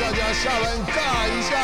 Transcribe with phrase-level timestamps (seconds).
[0.00, 1.56] 大家下班尬一下。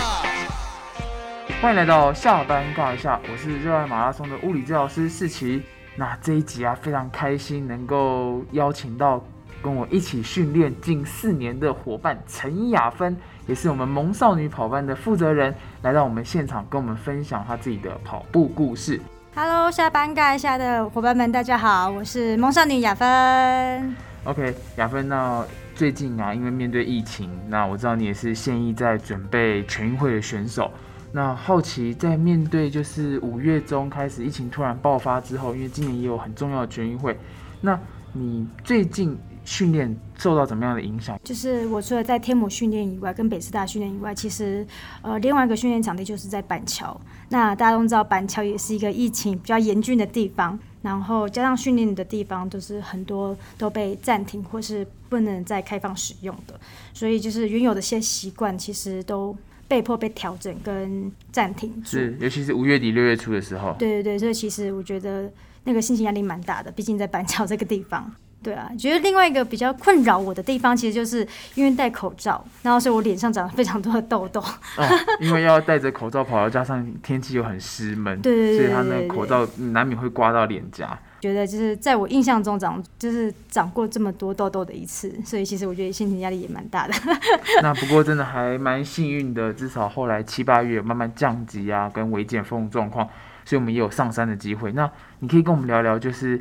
[1.62, 5.62] 欢迎来到下班尬一下，我是热爱马拉松的物理治疗师世奇。
[5.96, 9.24] 那这一集啊，非常开心能够邀请到
[9.62, 19.00] 跟我一起训练近四年的伙伴陈雅芬，也是我们萌少女跑班的负责人，来到我们现场跟我们分享她自己的跑步故事。
[19.34, 23.96] Hello，下班尬一下的伙伴们，大家好，我是萌少女雅芬。
[24.24, 25.42] OK，雅芬，那
[25.78, 30.68] 最近啊，因为面对疫情，那我知道你也是现役在准备全运会的选手。
[31.12, 37.16] 那好奇在面对就是五月中开始疫情突然爆发之后，因为今年也有很重要的全运会，
[37.60, 37.78] 那
[38.12, 41.16] 你最近训练受到怎么样的影响？
[41.22, 44.66] 就是我除了在天母训练以外，跟北师大训练以外，其实
[45.02, 47.00] 呃另外一个训练场地就是在板桥。
[47.28, 56.58] 那大家都知道板桥也是一个疫情比较严峻的地方，然后加上训练的地方都是很多都被暂停或是不能再开放使用的，
[56.94, 61.82] 所以就是原有的一些习惯其实都被迫被调整跟暂停。
[61.84, 63.74] 是，尤其是五月底六月初的时候。
[63.78, 65.30] 对对对，所以其实我觉得
[65.64, 68.10] 那个心情压力蛮大的，毕竟在板桥这个地方。
[68.42, 74.40] 对啊，觉得另外一个比较困扰我的地方，其实就是因为戴口罩，然后所以我脸上长了非常多的痘痘。
[74.40, 74.84] 哦，
[75.20, 80.98] 因为要戴着口罩跑，加上天气又很湿闷，对对对所以他那个口罩难免会刮到脸颊。
[81.20, 86.94] 觉得就是在我印象中长就是长过这么多痘痘的一次，所以其实我觉得心情压力也蛮大的。
[87.60, 93.04] 那不过真的还蛮幸运的，至少后来七八月慢慢降级啊，跟微减风状况，
[93.44, 94.70] 所以我们也有上山的机会。
[94.70, 96.40] 那你可以跟我们聊聊，就是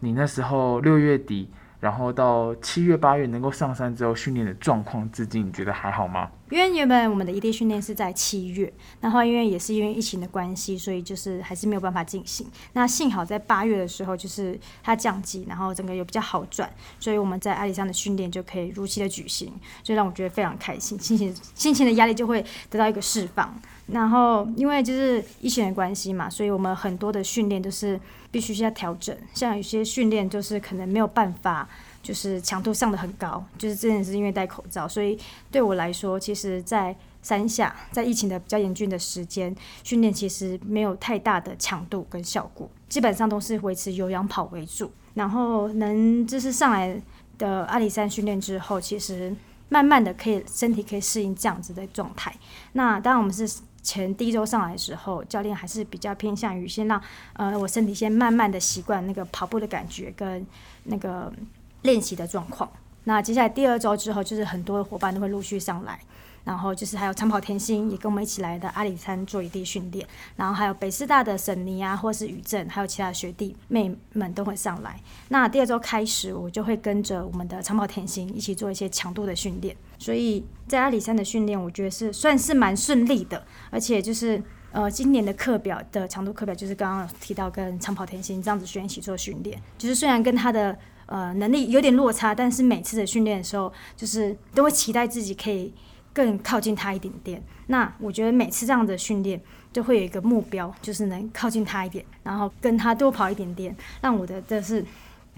[0.00, 6.30] 你那时候六月底，然后到七月八月能够上山之后训练的状况，至今你觉得还好吗？
[6.48, 12.46] 因为原本我们的异地训练是在七月，然后因为也是因为疫情的关系，所以就是还是没有办法进行。
[12.72, 19.52] 那幸好在八月的时候，就是它降级，然后整个有比较好转，所以我们在阿里山的训练就可以如期的举行，
[19.82, 23.60] 所以让我觉得非常开心，心情心情的压力就会得到一个释放。
[23.88, 31.68] 然后因为就是疫情的关系嘛，所以我们很多的训练都是必须要调整，像有些训练就是可能没有办法。
[32.06, 35.18] 就是强度上的很高，就是真的是因为戴口罩，所以
[35.50, 39.52] 对我来说，其实，在山下，在疫情的比较严峻的时间，
[39.82, 44.88] 训练其实没有太大的强度跟效果，基本上都是维持有氧跑为主。
[45.14, 46.96] 然后能就是上来
[47.38, 49.34] 的阿里山训练之后，其实
[49.68, 52.32] 慢慢的可以身体可以适应这样子的状态。
[52.74, 53.60] 那当然我们是。
[53.86, 57.00] 前第一周上来的时候，教练还是比较偏向于先让
[57.34, 60.44] 呃我身体先慢慢的习惯那个跑步的感觉跟
[60.86, 61.32] 那个
[61.82, 62.70] 练习的状况。
[63.04, 66.00] 那接下来第二周之后，就是很多伙伴都会陆续上来，
[66.42, 70.04] 然后就是还有长跑甜心也跟我们一起来的阿里山做一地训练，
[70.34, 75.00] 然后还有北师大的沈妮啊，或是宇正，还有其他学弟妹们都会上来。
[75.28, 79.76] 那第二周开始，我就会跟着我们的长跑甜心一起做一些强度的训练。
[79.98, 84.42] 所以在阿里山的训练，我觉得是算是蛮顺利的，而且就是。
[84.72, 90.76] 呃，今年的课表的强度课表就是刚刚提到跟长跑甜心这样子学一起做训练，就是虽然跟他的
[91.06, 95.72] 呃能力有点落差，但是每次的训练的时候，就是都会期待自己可以
[96.12, 97.42] 更靠近他一点点。
[97.68, 99.40] 那我觉得每次这样的训练
[99.72, 104.84] 就会有一个目标，就是能靠近他一点，然后跟他多跑一点点，让我的这是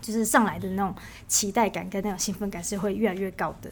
[0.01, 0.95] 就是上来的那种
[1.27, 3.71] 期待感跟那种兴奋感是会越来越高的。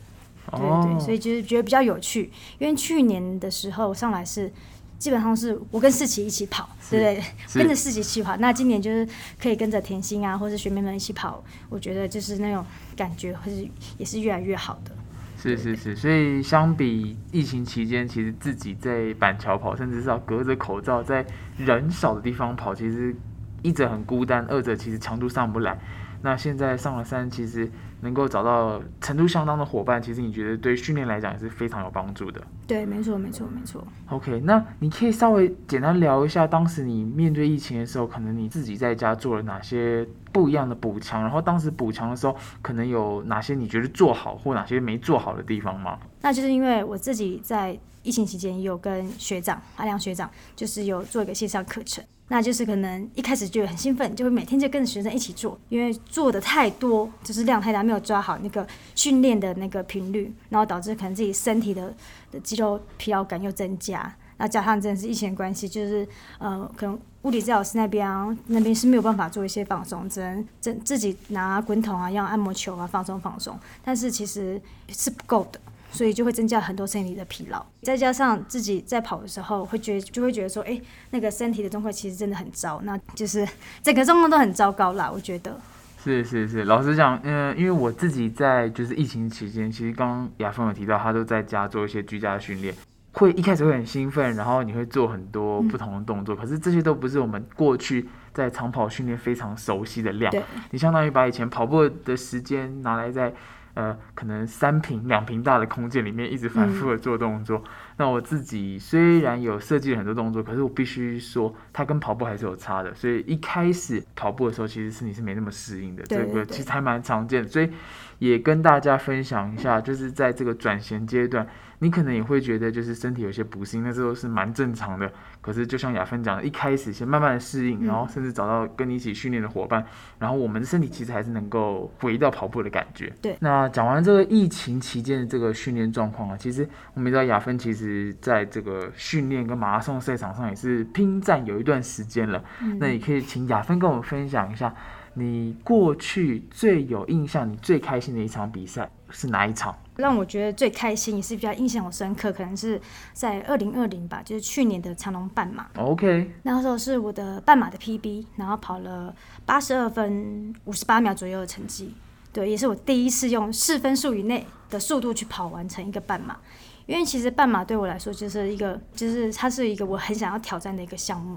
[0.53, 4.53] 对对对，所以就是觉得比较有趣，因为去年的时候上来是。
[4.99, 7.25] 基本上是我跟世奇一起跑，对不对？
[7.55, 8.37] 跟着世奇一起跑。
[8.39, 9.07] 那今年就是
[9.41, 12.65] 可以跟着甜心啊，或者学妹们一起跑，我觉得就是那种
[12.97, 13.69] 感觉，会是
[13.99, 14.91] 也是越来越好的。
[15.39, 21.25] 是是是，所以相比疫情期间，其实自己在板桥跑，甚至是要隔着口罩在
[21.59, 23.15] 人少的地方跑，其实
[23.63, 25.79] 一者很孤单，二者其实强度上不来。
[26.23, 27.71] 那现在上了山，其实
[28.01, 32.41] 能够找到程度相当的伙伴，其实你觉得对训练来讲也是非常有帮助的。
[32.67, 33.83] 对，没错，没错，没错。
[34.11, 45.99] OK，那你可以稍微简单聊一下，当时你面对疫情的时候，可能你自己在家做了哪些不一样的补强，然后当时补强的时候，可能有哪些你觉得做好或哪些没做好的地方吗？
[46.23, 52.05] 那就是因为我自己在疫情期间也有跟学长阿亮学长，就是有做一个线上课程。
[52.29, 58.67] 那就是可能一开始就很兴奋，就会每天就跟着学生一起做，因为做的太多，就是量太大，没有抓好那个
[58.97, 61.95] 训练的那个频率，然后导致可能自己身体的
[62.33, 64.13] 的肌肉疲劳感又增加。
[64.39, 66.07] 那加上真的是疫情的关系，就是
[66.39, 75.61] 呃，可能物理治疗师那边啊，那边是没有办法做一些放松，只能自自己拿滚筒啊，用按摩球啊放松放松，但是其实是不够的。
[75.91, 80.81] 所以就会增加很多身体的疲劳，再加上自己在跑的时候会觉就会觉得说，哎、
[81.11, 83.47] 那个身体的状况其实真的很糟，那就是
[83.83, 85.11] 整个状况都很糟糕啦。
[85.11, 85.59] 我觉得，
[86.03, 92.75] 是是是，老实讲，嗯、因为我自己在就是疫情期间，其实刚刚雅峰有提到，他都在家做一些居家训练，
[93.13, 100.33] 会一开始会很兴奋，然后你会做很多不同的动作，可是这些都不是我们过去在长跑训练非常熟悉的量。
[100.71, 103.33] 你相当于把以前跑步的时间拿来在
[103.77, 107.63] 呃可能三平两平大的空间里面一直反复的做动作。
[107.99, 112.93] 那我自己虽然有设计了很多动作，可是我必须说它跟跑步还是有差的。
[112.95, 117.49] 所以一开始跑步的时候，其实是你是没那么适应的，对这个其实还蛮常见的。
[117.49, 117.71] 所以
[118.19, 121.47] 也跟大家分享一下，就是在这个转型阶段，
[121.81, 125.11] 你可能也会觉得就是身体有些不适应，那这都是蛮正常的。
[125.41, 129.85] 可是就像雅芬讲的，一开始先慢慢的适应，嗯然后甚至找到跟你一起训练的伙伴，
[130.19, 133.13] 然后我们的身体其实还是能够回到跑步的感觉。
[133.23, 142.43] 对那讲完这个疫情期间的这个训练状况啊，其实我们知道雅芬其实在这个训练跟马拉松赛场上也是拼战有一段时间了。
[142.63, 144.75] 嗯那也可以请雅芬跟我们分享一下，
[145.19, 149.75] 你过去最有印象、你最开心的一场比赛是哪一场？
[149.97, 152.79] 让我觉得最开心也是比较印象很深刻，可能是
[153.15, 155.67] 在二零二零吧，就是去年的长隆半马。
[155.79, 159.15] OK，那时候是我的半马的 PB，然后跑了
[159.47, 161.95] 八十二分五十八秒左右的成绩，
[162.31, 166.37] 对，也是我第一次用四分数以内的速度去跑完成一个半马。
[166.85, 171.37] 因为其实半马对我来说就是一个，就是它是一个我很想要挑战的一个项目，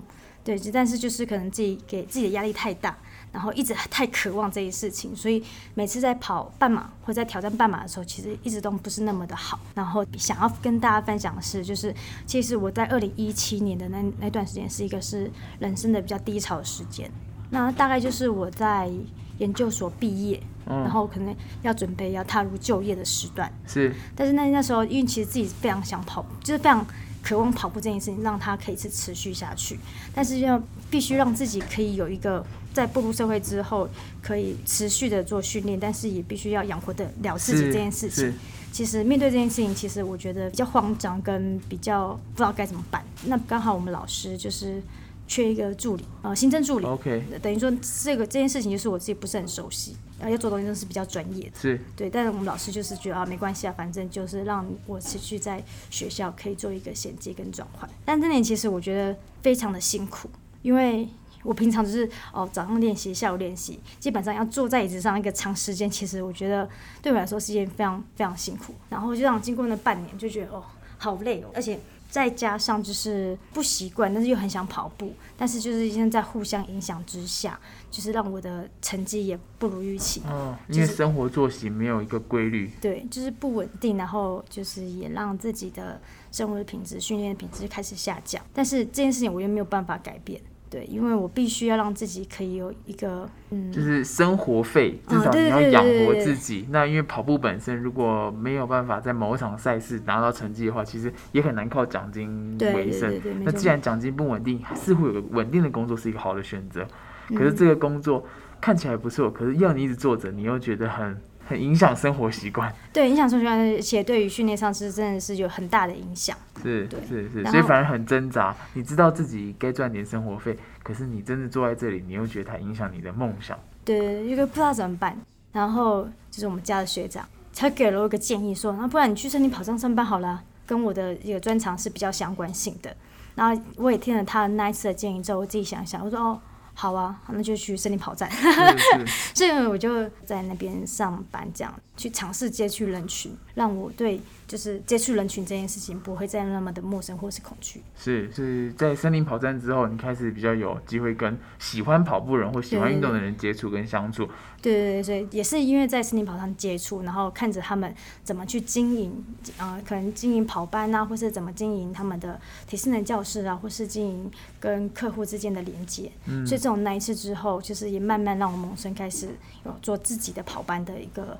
[0.58, 2.98] 对，但是就是可能自己给自己的压力太大，
[3.32, 5.44] 然后一直太渴望这一事情，所以
[5.76, 9.60] 每次在跑半马或在挑战半马的时候，其实一直都不是那么的好。
[9.76, 11.94] 然后想要跟大家分享的是，就是
[12.26, 15.30] 其实我在二零一七年的那那段时间是一个是
[15.60, 17.12] 人生的比较低潮的时间，
[17.52, 18.90] 那大概就是我在
[19.38, 23.54] 研究所毕业，嗯然后可能要准备要踏入就业的时段。
[23.68, 26.84] 是但是那那时候，因为其实自己非常想跑，就是非常
[27.22, 29.80] 渴望跑步这件事情，让它可以是持续下去。
[30.14, 33.88] 但是要必须让自己可以有一个在步入社会之后，
[34.22, 38.34] 可以持续的做训练，但是也必须要养活得了自己这件事情。
[38.72, 43.04] 其实面对这件事情，其实我觉得比较慌张，跟比较不知道该怎么办。
[43.26, 44.82] 那刚好我们老师就是
[45.30, 46.86] 缺一个助理，呃，行政助理。
[46.88, 47.72] OK，等于说
[48.04, 51.60] 这个这件事情就是我自己不是很熟悉，呃，要做东西都是比较专业的。
[51.62, 57.88] 是对，但是我们老师就是觉得啊，没关系啊，反正就是让我持续在学校可以做一个衔接跟转换。
[58.04, 60.28] 但这年其实我觉得非常的辛苦，
[60.64, 61.08] 因为
[61.44, 66.68] 我平常就是哦早上练习，下午练习，基本上要坐在椅子上一个长时间，其实我觉得
[67.04, 68.74] 对我来说是一件非常非常辛苦。
[68.90, 70.64] 然后就这样经过那半年，就觉得哦
[70.98, 71.80] 好累哦，而且。
[72.10, 77.60] 再加上就是不习惯，但是又很想跑步，但是就是现在在互相影响之下，
[77.92, 80.22] 就是让我的成绩也不如预期。
[80.26, 86.02] 哦，因为生活作息没有一个规律，对，就是不稳定，然后就是也让自己的
[86.32, 88.44] 生活的品质、训练的品质开始下降。
[88.54, 96.68] 但是这件事情我又没有办法改变，对，因为我必须要让自己可以有一个嗯，就是生活费，至少你要养活自己。
[96.70, 103.10] 那因为跑步本身如果没有办法在某一场赛事拿到成绩的话，其实也很难靠奖金为生。
[103.10, 106.84] 对对对，没那既然奖金不稳定，似乎有个稳定的工作是一个好的选择。
[107.30, 108.26] 嗯可是这个工作
[108.60, 111.16] 看起来不错，可是要你一直做着，你又觉得很
[111.50, 112.72] 很影响生活习惯。
[112.94, 116.38] 对影响生活习惯，而且对于训练上是真的是有很大的影响。
[116.62, 118.56] 是对是是，所以反而很挣扎。
[118.74, 123.58] 你知道自己该赚点生活费，可是你真的坐在这里，你又觉得它影响你的梦想。
[123.84, 125.20] 对，一个不知道怎么办。
[125.52, 132.96] 然后就是我们家的学长，他给了我一个建议说，那不然你去森林跑上上班好了，跟我的一个专长是比较相关性的。
[133.34, 136.40] 然后我也听了他那一次的建议之后，我自己想想，我说哦，
[136.80, 138.32] 好啊，那就去森林跑站。
[139.36, 147.84] 所以我就在那边上班，这样去尝试接触人群，让我对就是接触人群这件事情不会再那么的陌生或是恐惧。
[147.96, 154.28] 是是在森林跑站之后，你开始比较有机会跟喜欢跑步人或喜欢运动的人接触跟相处。
[154.60, 159.24] 对对对，所以也是因为在森林跑上接触，然后看着他们怎么去经营，
[159.58, 166.12] 呃，可能经营跑班啊，或是怎么经营他们的体适能教室啊，或是经营跟客户之间的连接。
[166.26, 169.30] 嗯所以这种那一次之后，就是也慢慢让我萌生开始
[169.64, 171.40] 有做自己的跑班的一个，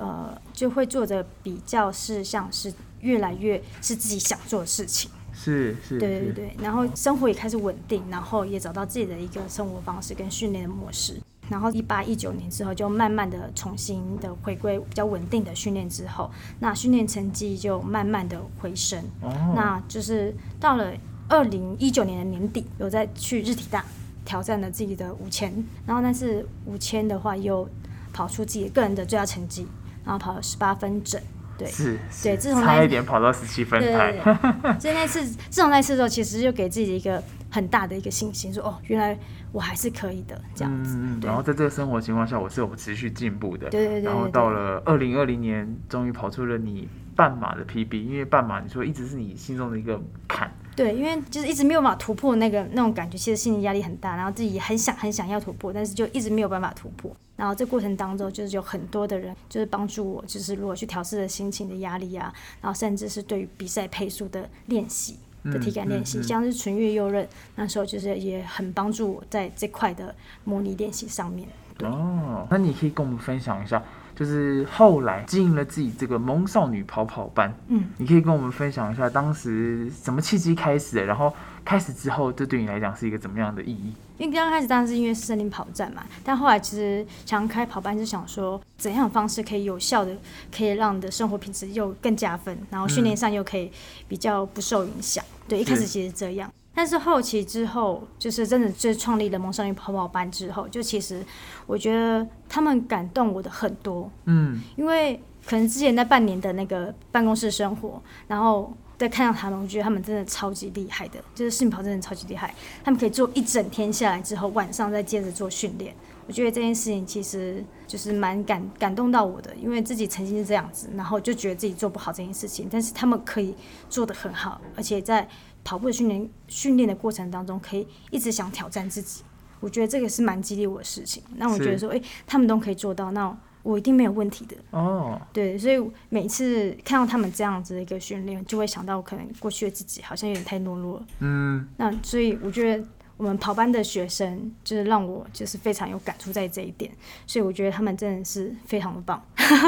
[0.00, 5.10] 呃，就会做的比较是像是越来越是自己想做的事情。
[5.32, 11.20] 是是是，对对对，然后生活也开始稳定，然后也找到自己的一个生活方式跟训练的模式。
[11.50, 16.30] 然后一八一九年之后，就慢慢的重新的回归比较稳定的训练之后，
[16.60, 19.04] 那训练成绩就慢慢的回升。
[19.20, 20.92] 哦，那就是到了
[21.28, 23.84] 二零一九年的年底，有在去日体大
[24.24, 25.52] 挑战了自己的五千，
[25.86, 27.68] 然后但是五千的话又
[28.12, 29.66] 跑出自己个人的最佳成绩，
[30.10, 31.20] 然后跑了十八分整。
[31.56, 34.34] 对，是是对自从差一点跑到十七分对台对。
[34.62, 39.16] 对，所以那次自从那次之后，其实就给自己一个很大的一个信心，说哦，原来
[39.52, 40.98] 我还是可以的这样子。
[41.22, 43.68] 然后在这个生活情况下，我是有持续进步的。
[43.68, 50.49] 对对对然后到了二零二零年，终于跑出了你半马的 PB，因为半马你说一直是你心中的一个坎。
[50.80, 57.14] 对，因为就是一直没有办法突破那个那种感觉，其实心理压力很大，然后自己也很想很想要突破，但是就一直没有办法突破。
[57.36, 62.32] 然后这过程当中，就是有很多的人就是帮助我，就是如何去调试的心情的压力啊，
[62.62, 71.46] 然后甚至是对于比赛配速的练习的体感练习，嗯嗯嗯像是纯越右任那时候就是也很帮助我在这块的模拟练习上面。
[71.76, 73.82] 对哦，那你可以跟我们分享一下，
[74.14, 81.32] 就是后来经营了自己这个萌少女跑跑班，嗯，你可以跟我们分享一下当时什么契机开始的，然后
[81.64, 83.94] 开始之后，这对你来讲是一个怎么样的意义？
[84.18, 90.14] 因为刚刚开始当然是因为森林跑站嘛，但后来其实想开跑班是想说怎样的方式可以有效的
[90.54, 93.72] 可以让你的生活品质又更加分，然后训练上又可以
[94.06, 95.24] 比较不受影响。
[95.48, 101.24] 对，一开始其实这样，但是后期之后就是真的就是创立了萌少女跑跑班之后，就其实
[101.66, 115.94] 我觉得他们感动我的很多，嗯，因为可能之前那半年的那个办公室生活，然后再看到他们，我觉得他们真的超级厉害的，就是视频跑真的超级厉害，他们可以做一整天下来之后，晚上再接着做训练。
[116.26, 123.52] 我觉得这件事情其实就是蛮感感动到我的，因为自己曾经是这样子，然后就觉得自己做不好这件事情，但是他们可以
[123.88, 125.26] 做得很好，而且在
[125.64, 129.22] 跑步的训练训练的过程当中，可以一直想挑战自己。
[129.60, 131.22] 我觉得这个是蛮激励我的事情。
[131.36, 134.56] 那我觉得说，诶，他们都可以做到，那我一定没有问题的。
[134.70, 141.06] 哦，对，所以每次看到他们这样子的一个训练，就会想到可能过去的自己好像有点太懦弱了。
[141.18, 142.84] 嗯，那所以我觉得
[143.20, 146.90] 我们跑班的学生，就是让我就是非常有感触在这一点，
[147.26, 149.22] 所以我觉得他们真的是非常的棒。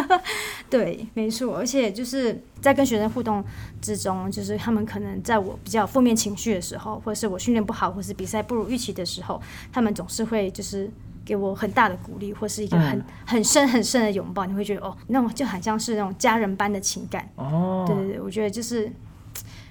[0.70, 3.44] 对，没错，而且就是在跟学生互动
[3.82, 9.38] 之中，就是他们可能在我比较负面情绪的时候，或者是我训练不好，或是比赛不如预期的时候，
[9.70, 10.90] 他们总是会就是。
[11.24, 17.30] 给我很大的鼓励，或是一个很、嗯很深很深的拥抱，你会觉得哦，那种就很像是那种家人般的情感。
[17.36, 18.90] 哦，对对对，我觉得就是，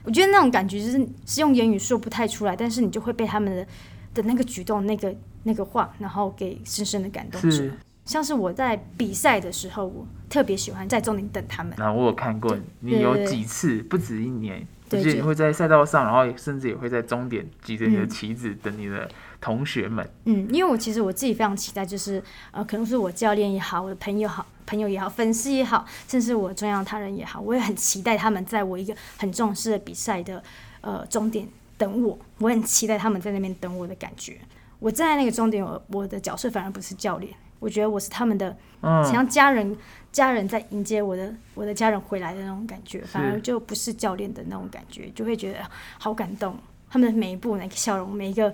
[0.04, 3.68] 我觉得那种感觉就是是用言语说不太出来，但是你就会被他们的
[4.14, 7.52] 的那个举动、那个那个话，然后给深深的感动住。
[7.52, 7.74] 是。
[8.04, 11.72] 像是我在比赛的时候，我特别喜欢在终点等他们。
[11.78, 19.08] 那我有看过，你有几次不止一年，对就是你会在赛道上，然后甚至也会在终点举着你的嗯旗子等你的
[19.40, 20.06] 同学们。
[20.26, 30.42] 嗯，因为我其实我自己非常期待，就是呃，可能是我教练也好，我的朋友好，朋友也好，粉丝也好，甚至我重要他人也好，我也很期待他们在我一个很重视的比赛的
[30.80, 31.46] 呃终点
[31.78, 34.38] 等我，我很期待他们在那边等我的感觉。
[34.80, 39.76] 我站在那个终点，我我的角色反而不是教练，我觉得我是他们的嗯，像家人，
[40.10, 46.58] 家人在迎接我的我的家人回来的那种感觉，反而就不是教练的那种感觉，就会觉得啊好感动。
[46.90, 48.54] 他们的每一步、每个笑容、每一个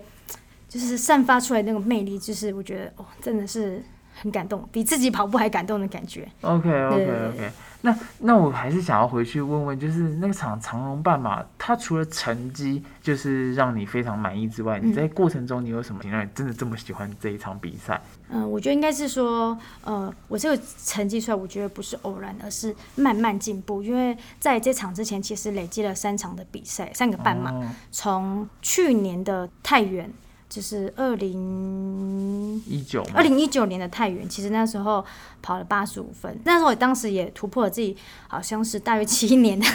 [0.68, 3.82] 就是散发出来的那个魅力，就是我觉得哦，真的是
[4.22, 6.28] 很感动，比自己跑步还感动的感觉。
[6.42, 18.02] OK OK OK，那那我还是想要回去问问，就是那场长荣半马，它除了成绩就是让你非常满意之外，你嗯在过程中你有什么让你真的这么喜欢这一场比赛？
[18.30, 23.82] 嗯，我觉得应该是说，呃，我这个成绩出来，我觉得不是偶然，而是慢慢进步。
[23.82, 30.12] 因为在这场之前，其实累积了三场的比赛，三个半马，哦从去年的太原，
[30.50, 35.06] 就是二零一九吗二零一九年的太原，其实那时候
[35.42, 37.96] 跑了八十五分，那时候我当时也突破了自己，
[38.28, 39.66] 好像是大约七年的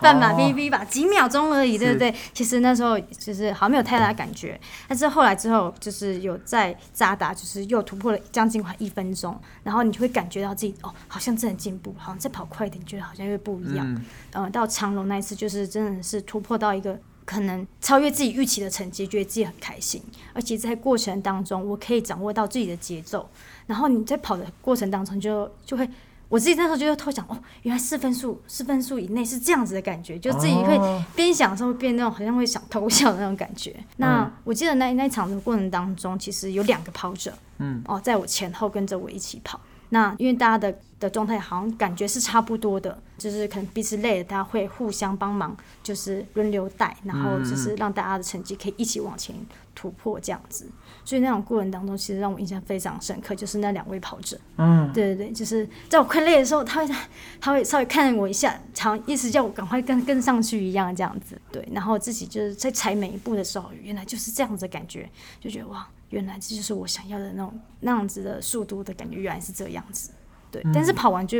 [0.00, 2.14] 半马哦 PB 吧，几秒钟而已，对不对？
[2.32, 13.86] 其实那时候就是好像没有太大的感觉，但是后来之后就是有在扎达，就是又突破了将近快一分钟，然后你就会感觉到自己哦，好像真的进步，好像再跑快一点，觉得好像又不一样。
[13.94, 16.98] 嗯，呃，到长隆那一次，就是真的是突破到一个
[17.30, 20.02] 可能超越自己预期的成绩，觉得自己很开心。
[20.32, 23.30] 而且在过程当中，我可以掌握到自己的节奏。
[23.68, 25.88] 然后你在跑的过程当中就，就会
[26.28, 33.76] 我自己那时候就会偷想，哦，原来四分数四分数以内是这样子的感觉，就自己会哦边想的时候变那种好像会想偷笑的那种感觉。
[33.98, 39.60] 那嗯我记得那那一场的过程当中，其实有两个跑者，嗯，哦，在我前后跟着我一起跑。
[39.90, 49.34] 那因为大家的的状态好像感觉是差不多的，就是可能彼此累了，大家会互相帮忙，就是轮流带，然后就是让大家的成绩可以一起往前
[49.74, 50.66] 突破这样子。
[51.04, 54.38] 所以那种过程当中，其实让我印象非常深刻，就是那两位跑者。
[54.58, 56.94] 嗯，对对对，就是在我快累的时候，他会
[57.40, 61.40] 他会稍微看我一下，好像意思叫我赶快跟跟上去一样这样子。
[61.50, 65.08] 对，然后自己就是在踩每一步的时候，原来就是这样子的感觉，
[65.40, 70.10] 就觉得哇，原来这就是我想要的那种那样子的速度的感觉，原来是这样子。
[70.50, 71.38] 对，但是跑完就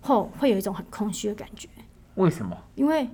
[0.00, 1.68] 后会有一种很空虚的感觉，
[2.14, 2.56] 为什么？
[2.74, 3.08] 因为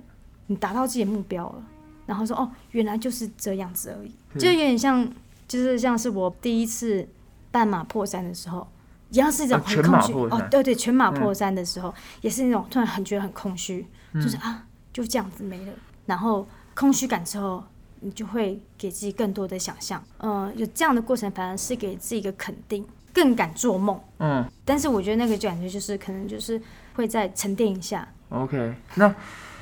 [0.45, 1.63] 你达到自己的目标了，
[2.05, 5.09] 然后说哦，原来就是这样子而已，就有点像，
[5.47, 7.07] 就是像是我第一次
[7.51, 8.67] 半马破山的时候。
[9.09, 15.71] 一样是一种很空虚哦，对对，全马嗯破山的时候，也是那种突然很觉得很空虚，就是啊，就这样子没了。
[16.05, 16.45] 然后
[16.75, 17.63] 空虚感之后，
[18.01, 20.03] 你就会给自己更多的想象。
[20.17, 23.99] 呃，有这样的过程，反而是给自己一个肯定，更敢做梦。
[24.19, 26.61] 嗯但是我觉得那个感觉就是，可能就是
[26.95, 28.07] 会再沉淀一下。
[28.29, 28.73] ，OK。
[28.95, 29.13] 那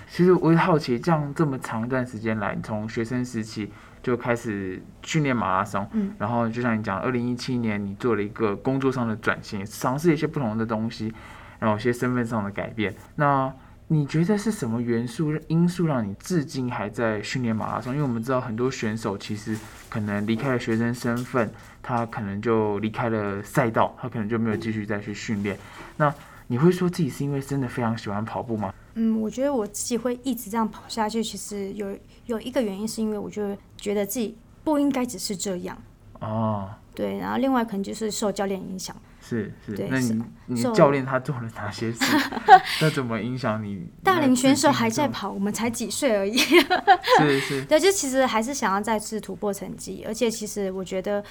[0.10, 11.14] 其实我也好奇，这样这么长一段时间来，你从学生时期就开始训练马拉松，嗯，然后就像你讲，二零一七年你做了一个工作上的转型，尝试一些不同的东西，
[11.60, 12.96] 然后有些身份上的改变。
[13.16, 13.54] 那
[13.88, 17.94] 你觉得是什么元素因素让你至今还在训练马拉松？
[17.94, 19.56] 因为我们知道很多选手其实
[19.90, 21.52] 可能离开了学生身份，
[21.84, 25.56] 他可能就离开了赛道，他可能就没有继续再去训练。
[25.98, 26.12] 那
[26.48, 28.74] 你会说自己是因为真的非常喜欢跑步吗？
[28.96, 35.78] 嗯，我觉得我自己会一直这样跑下去，其实有有一个原因是因为我就觉得自己不应该只是这样。
[36.22, 38.96] 哦，对，然后另外可能就是受教练影响。
[39.28, 42.00] 是是，是那你你教练他做了哪些事？
[42.80, 43.88] 那怎么影响你？
[44.04, 46.38] 大龄选手还在在跑，我们才几岁而已。
[46.38, 51.24] 是是 对，就其实还是想要再次突破成绩，而且其实我觉得，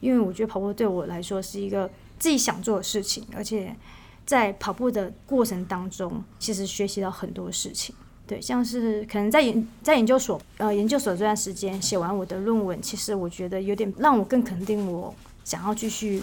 [0.00, 3.74] 因为我觉得跑步对我来说是一个自己想做的事情，而且
[4.26, 7.94] 在跑步的过程当中，其实学习到很多事情。
[8.26, 15.14] 对，像是可能在研在研究所呃研究所这段时间写完我的论文，其实我觉得有点让我更肯定我
[15.44, 16.22] 想要继续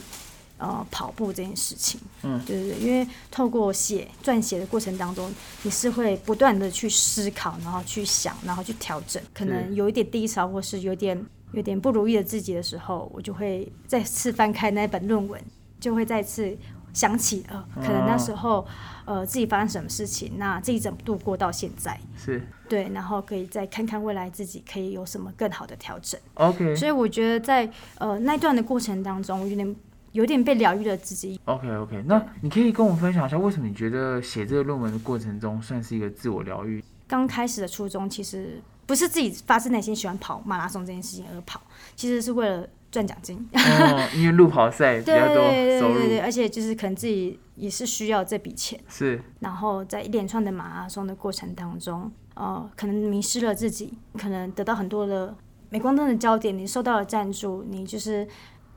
[0.58, 2.00] 呃跑步这件事情。
[2.24, 5.34] 嗯，对对对，因为透过写撰写的过程当中，
[5.64, 9.22] 你是会不断的去思考，然后去想，然后去调整。
[9.34, 15.42] 可能有一点低潮，或是有点有点不如意的自己的时候，我就会再次翻开那本论文，
[15.80, 16.58] 就会再次
[16.94, 18.66] 想起呃，可能那时候
[19.06, 22.00] 呃自己发生什么事情，那自己怎么度过到现在。
[22.18, 26.20] 是对，然后可以再看看未来自己可以有什么更好的调整。
[26.34, 27.70] OK 所以我觉得在
[28.00, 29.76] 呃那段的过程当中，我有点
[30.16, 31.38] 有点被疗愈了自己。
[31.44, 32.02] OK OK。
[32.08, 36.82] 那你可以跟我分享一下，为什么你觉得写这个论文的过程中算是一个自我疗愈？
[37.06, 41.62] 刚开始的初衷其实不是自己发自内心喜欢跑马拉松这件事情而跑，
[41.96, 43.38] 其实是为了赚奖金。
[43.54, 55.36] 哦，因为路跑赛比对较多对收对对，入，而且就是可能自己也是需要这笔钱，是然后在一连串的马拉松的过程当中，呃，可能迷失了自己，可能得到很多的
[55.70, 58.28] 镁光灯的焦点，你受到了赞助，你就是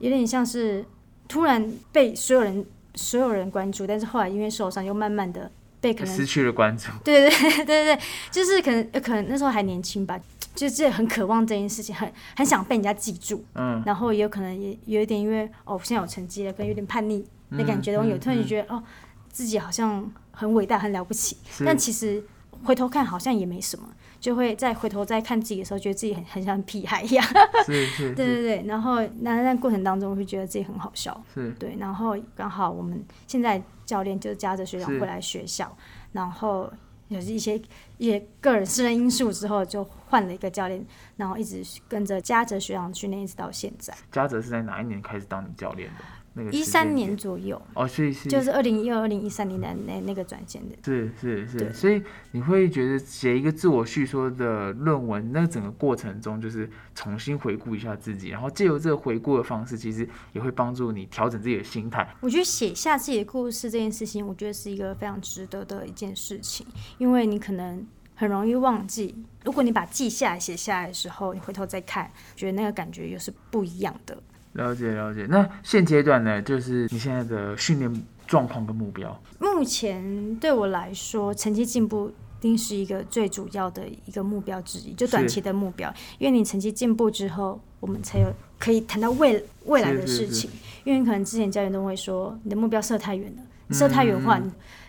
[0.00, 0.84] 有点像是
[1.28, 2.64] 突然被所有人
[2.94, 6.88] 所有人关注，但是后来因为受伤，又慢慢的被可能失去了关注。
[7.04, 10.18] 对对对对对，就是可能呃可能那时候还年轻吧，
[10.54, 18.82] 就是很渴望这件事情，很很想被人家记住，嗯，然后也有可能也有一点因为哦我现在有成绩了，可能有点叛逆的感觉，嗯然后有嗯突然就觉得、哦
[19.30, 22.20] 自己好像很伟大很了不起，但其实
[22.64, 23.88] 回头看好像也没什么，
[24.20, 27.24] 就会再回头再看自己的时候，觉得自己很很像屁孩一样，
[27.66, 28.34] 是是对是。
[28.34, 31.50] 对对，然后那那过程当中会觉得自己很好笑，是。
[31.52, 34.98] 对，然后刚好我们现在教练就是夹着学长是。
[34.98, 35.76] 回来学校，
[36.12, 36.68] 然后
[37.06, 37.60] 有一些
[37.98, 40.84] 一些个人私人因素之后，就换了一个教练，
[41.16, 43.94] 然后一直跟着嘉泽学长训练，一直到现在。
[44.10, 46.04] 嘉泽是在哪一年开始当你教练的？
[46.34, 50.76] 那个一三年左右，哦，所以是就是二零一二、二零一三年的那那个转线的。
[50.84, 62.08] 是是是，所以你会觉得写一个自我叙说的论文，那整个过程中就是重新回顾一下自己，然后借由这个回顾的方式，其实也会帮助你调整自己的心态。
[62.20, 66.66] 我觉得写下自己的故事这件事情，我觉得是一个非常值得的一件事情，
[66.98, 69.14] 因为你可能很容易忘记。
[69.44, 74.22] 如果你把记下来、写下来的时候，你回头再看，觉得那个感觉又是不一样的。
[74.52, 75.26] 了解了解。
[75.28, 79.20] 那现阶段呢，就是你现在的训练状况跟目标。
[79.38, 85.92] 目前对我来说，成绩进步一定是一个最主要的一个目标之一，就短期的目标。
[86.18, 90.50] 因为你成绩进步之后，我们才有可以谈到未未来的是是是事情。
[90.84, 94.40] 因为可能之前教练都会说，你的目标设太远了，你设太远的话，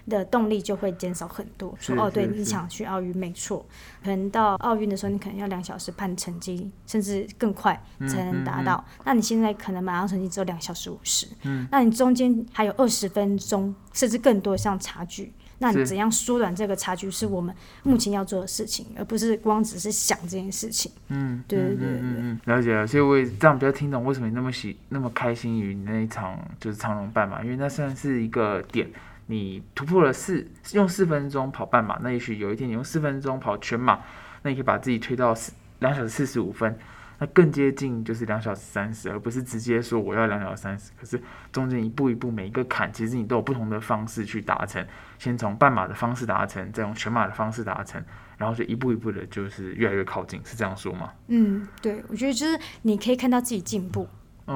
[0.10, 1.74] 的动力就会减少很多。
[1.80, 3.65] 说哦，对你想去奥运没错，
[4.04, 8.84] 可能到奥运的时候，你可能要两小时半成绩，甚至更快才能达到。
[9.06, 15.32] 那你现在可能马上成绩只有两小时五十，嗯那你中间还有二十分钟，甚至更多像差距。
[15.62, 20.89] 那你怎样缩短这个差距，是我们目前要做的事情，而不是光只是想这件事情。
[21.10, 22.88] 嗯，对对对嗯对嗯嗯，了解了。
[22.88, 28.89] 所以我也这样比较听懂为什么你那么喜那么开心于你那一场就是长荣半马，因为那算是一个点。
[29.31, 34.01] 你突破了四用四分钟跑半马，那也许有一天你用四分钟跑全马，
[34.41, 36.75] 那你可以把自己推到四两小时四十五分。
[37.19, 40.91] 那更接近就是两小时三十，而不是直接说我要两小时三十。
[40.99, 44.83] 可是中间一步一步每一个坎，其实你都有不同的方式去达成。
[45.19, 48.03] 先从半马的方式达成，再用全马的方式达成，
[48.37, 51.11] 然后就一步一步的，就是越来越靠近，是这样说吗？
[51.27, 54.07] 嗯，对，我觉得就是你可以看到自己进步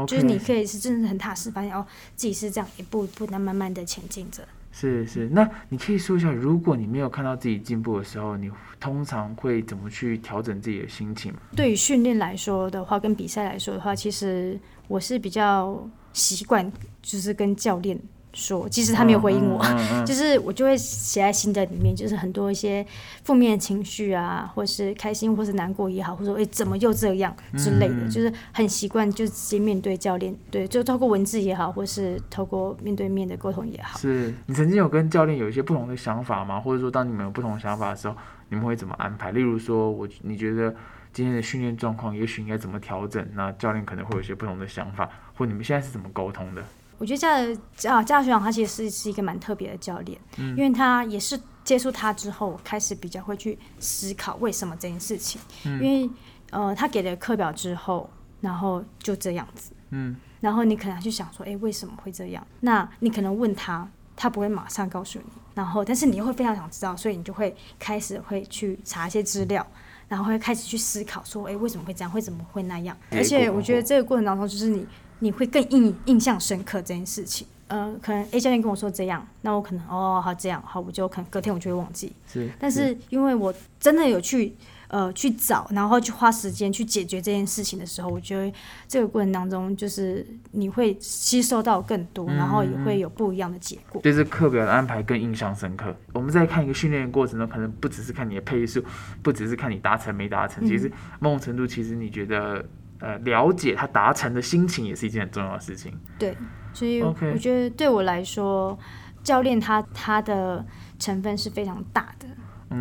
[0.07, 4.47] 就是你可以是真的很踏实，发现哦自己是这样一步一步的慢慢的前进着。
[4.75, 11.31] 是是，那你可以说一下，如果你没有看到自己进步的时候，你通常会怎么去调整自己的心情？
[11.55, 16.69] 对于训练来说的话，跟比赛来说的话，其实我是比较习惯，
[17.03, 17.97] 就是跟教练
[18.33, 22.85] 说，即使他没有回应我，嗯嗯嗯 就是我就会写在心的里面，就是很多一些
[23.23, 33.97] 负面情绪啊，或是开心或是难过也好，或者说诶怎么又这样之类的，嗯就是很习惯就直接面对教练，对，就透过文字也好，或是透过面对面的沟通也好。
[33.99, 36.59] 是你曾经有跟教练有一些不同的想法吗？
[36.59, 38.15] 或者说，当你们有不同的想法的时候，
[38.49, 39.31] 你们会怎么安排？
[39.31, 40.73] 例如说，我你觉得
[41.11, 43.25] 今天的训练状况，也许应该怎么调整？
[43.35, 46.63] 那教练可能会有一些不同的想法，或你们现在是怎么沟通的？
[47.03, 56.09] 我觉得驾的驾驾学长他其实是是一个蛮特别的教练，因为他也是接触他之后，开始比较会去思考为什么这件事情，因为
[56.51, 62.47] 呃他给了课表之后，然后就这样子，嗯，然后你可能去想说，哎，为什么会这样？
[62.61, 63.85] 那你可能问他，
[64.15, 69.67] 他不会马上告诉你，然后但是你又会非常想知道，所以你就会开始会去查一些资料。
[70.13, 72.11] 然后会开始去思考说，哎，为什么会这样？
[72.11, 72.95] 会怎么会那样？
[73.09, 74.85] 而且我觉得这个过程当中，就是你
[75.17, 77.47] 你会更印印象深刻这件事情。
[77.67, 82.13] 呃，可能 A 教练跟我说这样，那我可能哦好这样好，我就可能隔天我就会忘记。
[82.31, 84.53] 是，但是因为我真的有去
[84.87, 88.53] 呃去找，然后去花时间去解决这件事情的时候，我觉得
[88.87, 94.01] 这个过程当中就是你会吸收到更多，然后也会有不一样的结果。
[94.01, 95.95] 对这课表的安排更印象深刻。
[96.13, 98.83] 我们在看一个训练的过程中，可能不只是看你的配速，
[99.21, 102.63] 不只是看你达成没达成，其实某种程度，其实你觉得
[102.99, 105.91] 呃了解他达成的心情，也是一件很重要的事情。
[106.19, 106.37] 对，
[106.73, 108.77] 所以我觉得对我来说，
[109.23, 110.65] 教练他他的
[110.99, 112.27] 成分是非常大的。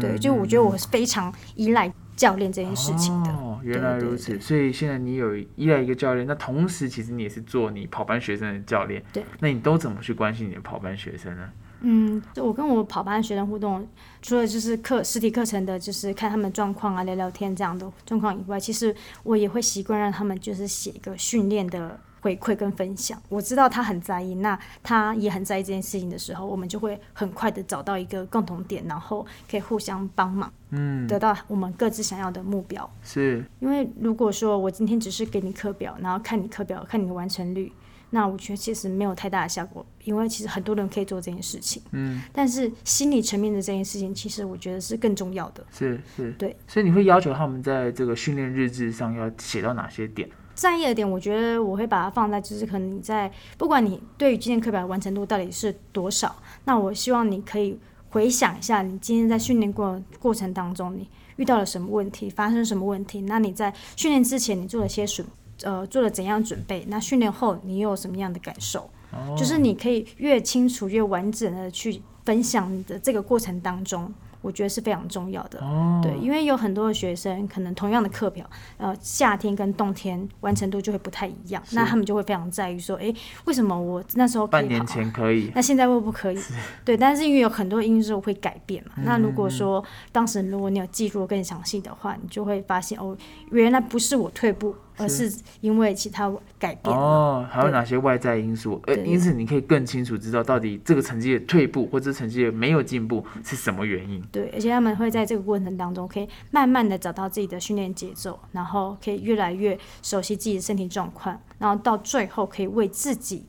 [0.01, 3.31] 对，就我觉得我是非常依赖教练这件事情的。
[3.33, 4.39] 哦，原来如此。
[4.41, 9.03] 所以现在你有依赖一个教练，那同时其实你也是做你跑班学生的教练。
[9.13, 9.25] 对。
[9.41, 11.49] 那你都怎么去关心你的跑班学生呢？
[11.85, 13.85] 嗯，就我跟我跑班学生互动，
[14.21, 23.21] 除了就是课实体课程的，就是看他们状况啊、聊聊天这样的状况以外，其实我也会习惯让他们就是写一个训练的回馈跟分享。
[23.29, 32.91] 我知道他很在意，那他也很在意这件事情的时候，我们就会很快的找到一个共同点，然后可以互相帮忙，嗯，得到我们各自想要的目标。
[33.03, 37.73] 是因为如果说我今天只是给你课表，然后看你课表，看你的完成率，
[38.11, 45.67] 那我觉得其实没有太大的效果，因为其实很多人可以做这件事情，嗯，但是心理层面的这件事情，其实我觉得是更重要的。
[45.73, 46.57] 是是，对。
[46.69, 50.29] 所以你会要求他们在这个训练日志上要写到哪些点？
[50.55, 56.35] 在意的点，我觉得我会把它放在，就是可能你在不管你对于今天课表的完成度到底是多少，
[56.65, 57.79] 那我希望你可以
[58.11, 63.23] 回想一下，你今天在训练过过程当中，你遇到了什么问题，发生什么问题？
[63.23, 65.27] 那你在训练之前，你做了些准
[65.63, 66.85] 呃做了怎样准备？
[66.89, 68.91] 那训练后你有什么样的感受？
[69.37, 74.11] 就是你可以越清楚、越完整的去分享你的这个过程当中，
[74.43, 75.59] 我觉得是非常重要的。
[75.61, 78.45] 哦，对，因为有很多的学生可能同样的课表，
[78.77, 83.15] 呃，夏天跟冬天完成度就会不太一样，那他们就会非常在意说，诶，
[83.47, 86.39] 为什么我那时候半年跑前可以，那现在会不可以？
[86.85, 88.93] 对，但是因为有很多因素会改变嘛。
[89.05, 93.17] 那如嗯果说当时如果你有记录更详细的话，你就会发现哦，
[93.51, 96.97] 原来不是我退步，而是因为其他改变。
[96.97, 98.81] 哦，还有哪些外在因素？
[98.87, 104.23] 呃，因此你可以更清楚知道到底这个成绩的退步或者成绩的没有进步是什么原因。
[104.31, 113.45] 对，而且他们会在这个过程当中，可以慢慢的找到自己的训练节奏，然后可以越来越熟悉自己的身体状况，然后到最后可以为自己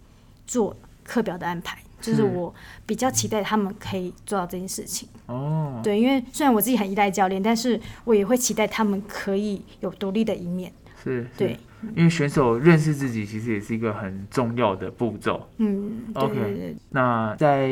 [0.47, 1.77] 做课表的安排。
[2.01, 2.53] 就是是我
[2.85, 5.07] 比较期待他们可以做到这件事情。
[5.27, 10.69] 哦，对，因为虽然我自己很依赖教练，但是我也会期待他们可以有独立的一面。
[11.03, 11.57] 是，是对，
[11.95, 15.49] 因为选手认识自己其实也是一个很重要的步骤。
[15.57, 17.69] 嗯，OK 对对，那在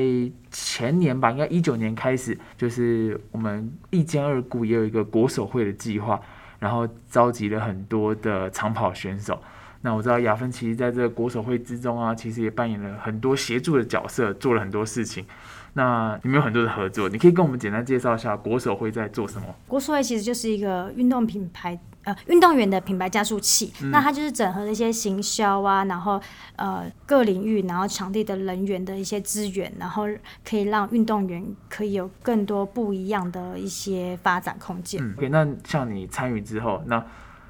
[0.51, 6.19] 前年吧，应该一九年开始，就是我们一兼二顾也有一个国手会的计划，
[6.59, 9.41] 然后召集了很多的长跑选手。
[9.83, 15.25] 那我知道雅芬其实在这个国手会之中啊，其实也扮演了很多协助的角色，做了很多事情。
[15.73, 19.47] 那你们有很多的合作，你可以跟我们简单介绍一下国手会在做什么？
[19.67, 23.71] 国手会其实就是一个运动品牌，呃，运动员的品牌加速器。
[23.91, 26.19] 那它就是整合了一些行销啊，然后
[26.55, 30.07] 呃各领域，然后场地的人员的一些资源，然后
[30.43, 35.01] 可以让运动员可以有更多不一样的一些发展空间。
[35.03, 37.05] 嗯，OK，那像你参与之后，那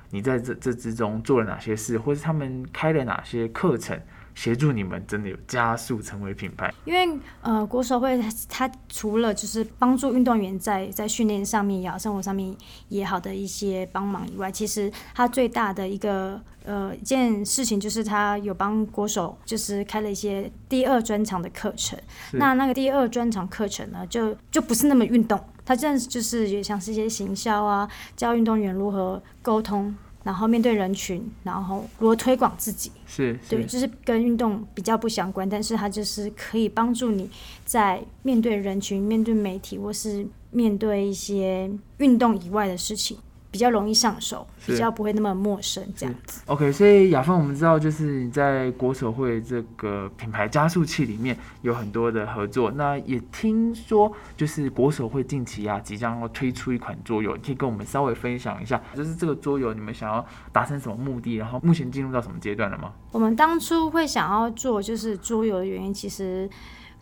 [0.09, 3.97] 你在这这之中做了哪些事，或是他们开了哪些课程，
[4.35, 6.73] 协助你们真的有加速成为品牌。
[6.85, 12.55] 因为呃，国手会它除了就是帮助运动员在在训练上面也好，生活上面
[12.89, 21.97] 也好的一些帮忙以外，其实它最大的一个呃一件事情就是它有帮国手就是开了一些第二专场的课程。
[22.31, 29.95] 那那个第二专场课程呢，就就不是那么运动，它这样就是也像是一些行销啊，教运动员如何沟通。
[30.23, 37.29] 然后面对人群，然后如何推广自己，是对，就是跟运动比较不相关，但是它就是可以帮助你
[37.65, 43.17] 在面对人群、面对媒体，或是面对一些运动以外的事情。
[43.51, 46.41] 比较容易上手，比较不会那么陌生，这样子。
[46.45, 52.71] OK，所以雅芳，我们知道就是你在国手会这个品牌加速器里面有很多的合作。
[52.71, 62.93] 那也听说就是国手会近期啊即将要推出一款桌游，可以跟我们稍微分享一下，就是这个桌游你们想要达成什么目的，然后目前进入到什么阶段了吗？
[63.11, 66.49] 我们当初会想要做就是桌游的原因，其实。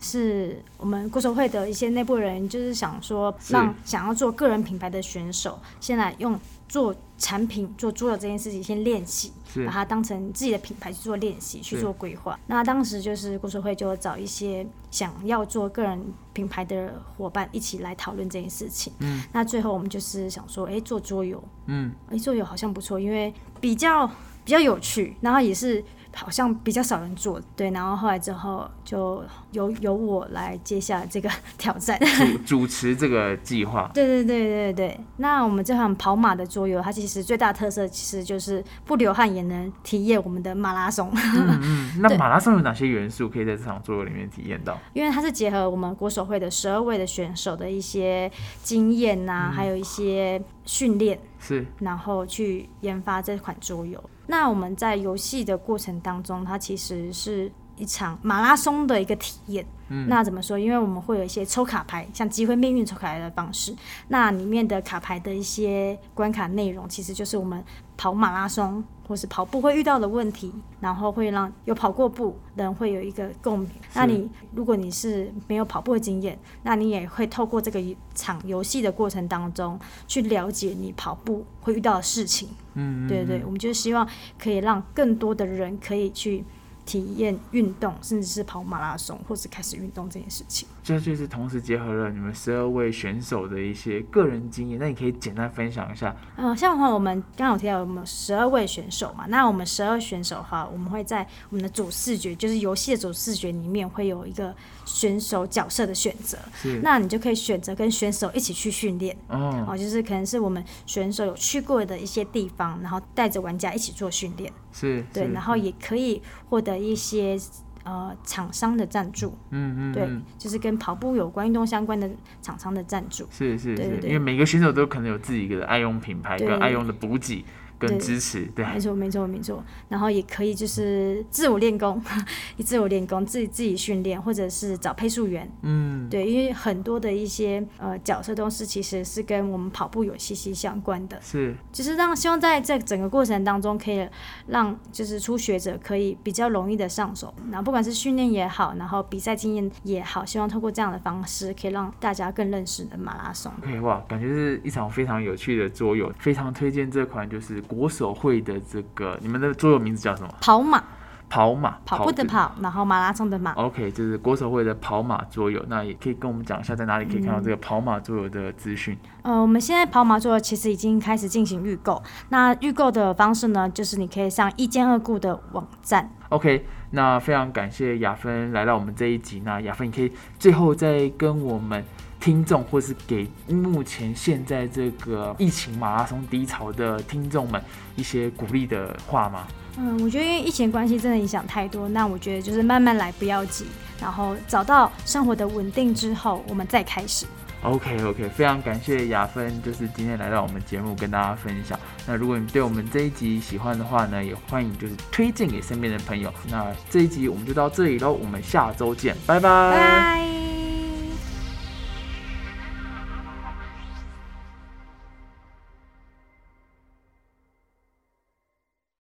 [0.00, 9.30] 是我们国手会的一些内部人，就是想说，让想要做个人品牌的选手，先来用做产品、做桌游这件事情先练习，
[9.66, 12.38] 把它当成自己的品牌去做练习、去做规划。
[12.46, 18.90] 那当时就是国手会就找一些想要做个人品牌的伙伴一起来讨论这件事情。
[19.00, 24.06] 嗯，那最后我们就是想说，哎，做桌游，嗯，哎，桌游好像不错，因为比较
[24.44, 25.84] 比较有趣，然后也是。
[26.14, 31.98] 好像比较少人做，对，然后后来之后就由由我来接下这个 挑战，
[32.44, 33.90] 主主持这个计划。
[33.94, 35.00] 对对对对对。
[35.16, 41.10] 那我们这款跑马的桌游，它其实最大特色其实就是不流汗也能体验我们的马拉松。
[41.14, 42.00] 嗯嗯。
[42.00, 44.78] 那马拉松有哪些元素可以在这场桌游里面体验到？
[44.92, 48.30] 因为它是结合我们国手会的十二位的选手的一些
[48.62, 54.02] 经验呐，还有一些训练，是，然后去研发这款桌游。
[54.30, 59.66] 那我们在游戏的过程当中，它其实是一场马拉松的一个体验。
[59.92, 60.56] 嗯，那怎么说？
[60.56, 63.74] 因为我们会有一些抽卡牌，像机会命运抽卡牌的方式。
[64.06, 67.60] 那里面的卡牌的一些关卡内容，其实就是我们
[67.96, 73.68] 跑马拉松或是跑步会遇到的问题，然后会让有跑过步人会有一个共鸣。
[73.94, 77.82] 那你如果你是没有跑步的经验，那你也会透过这个
[78.14, 82.48] 场游戏的过程当中，去了解你跑步会遇到的事情。
[82.74, 86.44] 嗯，对对对，我们就是希望可以让更多的人可以去。
[86.90, 90.66] 体验运动，甚至是跑马拉松，或者开始运动这件事情。
[90.82, 96.14] 这就是同时结合了你们十二位选手的一些个人经验，那你可以简单分享一下。
[96.36, 106.38] 嗯，像的话，我们刚刚有提到我们十二位选手嘛，那我们十二选手的话，我们会在我们的主视觉，就是游戏的主视觉里面会有一个选手角色的选择。
[106.54, 106.80] 是。
[106.82, 109.16] 那你就可以选择跟选手一起去训练。
[109.28, 109.66] 哦。
[109.68, 114.50] 哦，就是可能是我们选手有去过的一些地方，然后带着玩家一起做训练。
[114.72, 115.04] 是。
[115.12, 117.38] 对，然后也可以获得一些。
[117.82, 122.08] 呃，厂商的赞助，嗯嗯，对，就是跟跑步有关、运动相关的
[122.42, 127.44] 厂商的赞助，是是是，因为每个选手都可能有自己的爱用品牌跟爱用的补给。
[127.88, 129.64] 跟支持，对，没错，没错，没错。
[129.88, 132.00] 然后也可以就是自我练功，
[132.58, 135.50] 你自我练功，自己自己训练，或者是找配速员。
[135.62, 141.18] 嗯，对，因为很多的一些呃角色都是其实是跟我们跑步有息息相关的。
[141.22, 144.06] 是，就是让希望在这整个过程当中，可以
[144.46, 147.32] 让就是初学者可以比较容易的上手。
[147.48, 153.50] 那不管是训练也好，然后比赛经验也好，希望通过这样的方式，可以让大家更认识的马拉松。
[153.62, 157.62] OK，哇，感觉是一场非常有趣的桌游，非常推荐这款就是。
[157.70, 160.34] 国手会的这个，你们的桌游名字叫什么？
[160.40, 160.82] 跑马，
[161.28, 163.52] 跑马，跑步的跑，然后马拉松的马。
[163.52, 165.64] OK，就是国手会的跑马桌游。
[165.68, 168.98] 那也可以跟我们讲一下，在哪里可以看到这个跑马桌游的资讯？
[169.22, 172.02] 呃，我们现在跑马桌游其实已经开始进行预购。
[172.30, 176.10] 那预购的方式呢，就是你可以上一兼二顾的网站。
[176.30, 179.42] OK，那非常感谢雅芬来到我们这一集。
[179.44, 181.84] 那雅芬，你可以最后再跟我们。
[182.20, 187.60] 听众，或是给目前现在这个疫情马拉松低潮的听众们
[187.96, 189.46] 一些鼓励的话吗？
[189.78, 193.64] 嗯，我觉得因为疫情关系真的影响太多，那我觉得就是慢慢来，不要急，
[194.00, 197.24] 然后找到生活的稳定之后，我们再开始。
[197.62, 201.78] OK OK，非常感谢雅芬，就是今天来到我们节目跟大家分享。
[202.06, 206.32] 那如果你对我们这一集喜欢的话呢，也欢迎就是推荐给身边的朋友。
[206.50, 209.70] 那这一集我们就到这里喽，我们下周见，拜拜。
[209.70, 210.49] 拜。